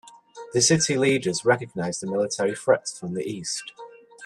The 0.55 0.63
city 0.63 0.97
leaders 0.97 1.45
recognized 1.45 2.01
a 2.01 2.07
military 2.07 2.55
threat 2.55 2.87
from 2.89 3.13
the 3.13 3.21
east. 3.21 3.71